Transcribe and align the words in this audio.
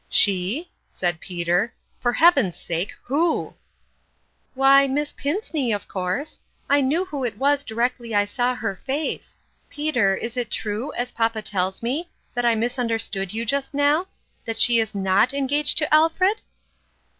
"She?" 0.09 0.71
said 0.89 1.19
Peter. 1.19 1.75
"For 1.99 2.13
heaven's 2.13 2.57
sake, 2.57 2.93
Intereot. 3.07 3.53
167" 4.55 4.55
Why, 4.55 4.87
Miss 4.87 5.13
Pinceney, 5.13 5.75
of 5.75 5.87
course. 5.87 6.39
I 6.67 6.81
knew 6.81 7.05
who 7.05 7.23
it 7.23 7.37
was 7.37 7.63
directly 7.63 8.15
I 8.15 8.25
saw 8.25 8.55
her 8.55 8.77
face. 8.83 9.37
Peter, 9.69 10.15
is 10.15 10.37
it 10.37 10.49
true, 10.49 10.91
as 10.95 11.11
papa 11.11 11.43
tells 11.43 11.83
me, 11.83 12.09
that 12.33 12.45
I 12.45 12.55
misunderstood 12.55 13.31
you 13.31 13.45
just 13.45 13.75
now 13.75 14.07
that 14.45 14.59
she 14.59 14.79
is 14.79 14.95
not 14.95 15.35
engaged 15.35 15.77
to 15.77 15.93
Al 15.93 16.09
fred?" 16.09 16.41